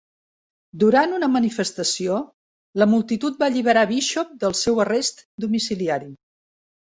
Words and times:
Durant 0.83 1.11
una 1.17 1.27
manifestació, 1.33 2.15
la 2.83 2.87
multitud 2.93 3.37
va 3.43 3.49
alliberar 3.53 3.83
Bishop 3.91 4.31
del 4.45 4.57
seu 4.61 4.83
arrest 4.85 5.21
domiciliari. 5.45 6.11